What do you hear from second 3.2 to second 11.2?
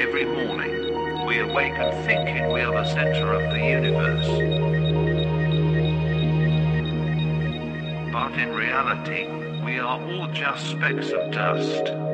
of the universe. But in reality, we are all just specks